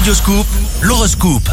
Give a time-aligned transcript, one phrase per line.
[0.00, 0.46] Radioscoop,
[0.80, 1.50] l'horoscope.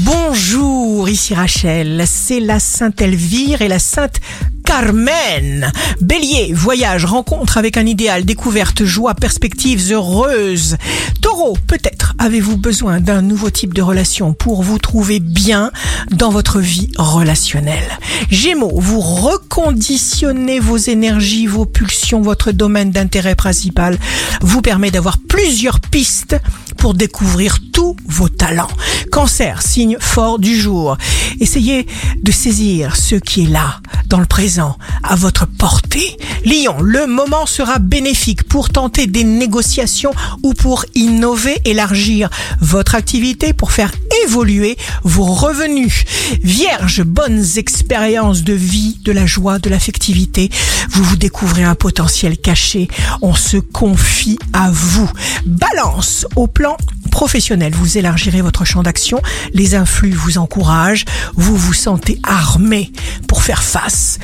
[0.00, 4.20] Bonjour, ici Rachel, c'est la Sainte Elvire et la Sainte
[4.62, 5.72] Carmen.
[6.02, 10.76] Bélier, voyage, rencontre avec un idéal, découverte, joie, perspectives heureuses.
[11.22, 15.72] Taureau, peut-être avez-vous besoin d'un nouveau type de relation pour vous trouver bien
[16.10, 17.98] dans votre vie relationnelle.
[18.30, 23.96] Gémeaux, vous reconditionnez vos énergies, vos pulsions, votre domaine d'intérêt principal
[24.42, 26.36] vous permet d'avoir plusieurs pistes
[26.78, 28.70] pour découvrir tous vos talents.
[29.12, 30.96] Cancer, signe fort du jour.
[31.40, 31.86] Essayez
[32.22, 36.16] de saisir ce qui est là, dans le présent, à votre portée.
[36.44, 43.52] Lion, le moment sera bénéfique pour tenter des négociations ou pour innover, élargir votre activité,
[43.52, 43.92] pour faire
[44.28, 46.04] évoluer vos revenus.
[46.42, 50.50] Vierge, bonnes expériences de vie, de la joie, de l'affectivité.
[50.90, 52.88] Vous vous découvrez un potentiel caché.
[53.22, 55.10] On se confie à vous.
[55.46, 56.76] Balance, au plan
[57.08, 59.20] professionnel, vous élargirez votre champ d'action,
[59.52, 62.92] les influx vous encouragent, vous vous sentez armé
[63.26, 64.18] pour faire face.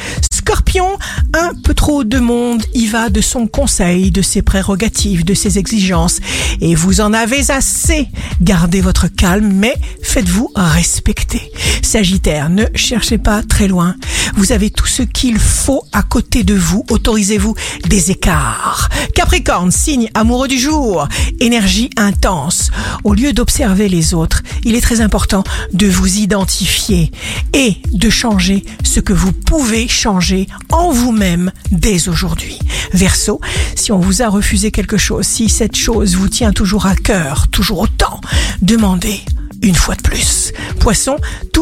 [0.54, 0.98] Scorpion,
[1.32, 5.58] un peu trop de monde y va de son conseil, de ses prérogatives, de ses
[5.58, 6.20] exigences,
[6.60, 8.06] et vous en avez assez.
[8.40, 11.50] Gardez votre calme, mais faites-vous respecter.
[11.82, 13.96] Sagittaire, ne cherchez pas très loin.
[14.36, 16.84] Vous avez tout ce qu'il faut à côté de vous.
[16.88, 17.54] Autorisez-vous
[17.88, 18.88] des écarts.
[19.14, 21.08] Capricorne, signe amoureux du jour,
[21.40, 22.70] énergie intense.
[23.02, 27.10] Au lieu d'observer les autres, il est très important de vous identifier
[27.52, 32.58] et de changer ce que vous pouvez changer en vous-même dès aujourd'hui.
[32.92, 33.40] Verseau,
[33.74, 37.48] si on vous a refusé quelque chose, si cette chose vous tient toujours à cœur,
[37.48, 38.20] toujours autant,
[38.62, 39.20] demandez
[39.62, 40.52] une fois de plus.
[40.78, 41.16] Poisson,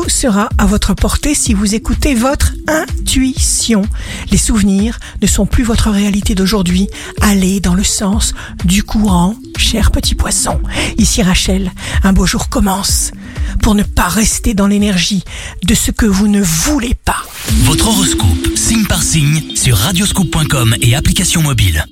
[0.08, 3.83] sera à votre portée si vous écoutez votre intuition.
[4.31, 6.89] Les souvenirs ne sont plus votre réalité d'aujourd'hui.
[7.20, 10.61] Allez dans le sens du courant, cher petit poisson.
[10.98, 11.70] Ici Rachel,
[12.03, 13.12] un beau jour commence.
[13.62, 15.25] Pour ne pas rester dans l'énergie
[15.64, 17.25] de ce que vous ne voulez pas.
[17.64, 21.84] Votre horoscope, signe par signe, sur radioscoop.com et application mobile.